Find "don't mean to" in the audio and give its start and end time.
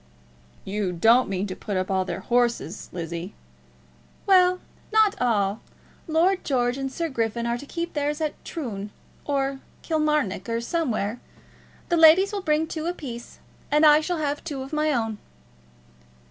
0.93-1.55